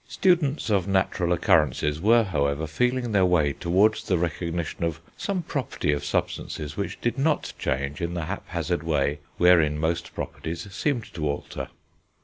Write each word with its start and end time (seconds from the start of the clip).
Students 0.07 0.71
of 0.71 0.87
natural 0.87 1.31
occurrences 1.31 2.01
were, 2.01 2.23
however, 2.23 2.65
feeling 2.65 3.11
their 3.11 3.23
way 3.23 3.53
towards 3.53 4.01
the 4.03 4.17
recognition 4.17 4.83
of 4.83 4.99
some 5.15 5.43
property 5.43 5.91
of 5.91 6.03
substances 6.03 6.75
which 6.75 6.99
did 7.01 7.19
not 7.19 7.53
change 7.59 8.01
in 8.01 8.15
the 8.15 8.25
haphazard 8.25 8.81
way 8.81 9.19
wherein 9.37 9.77
most 9.77 10.15
properties 10.15 10.67
seemed 10.73 11.13
to 11.13 11.29
alter. 11.29 11.67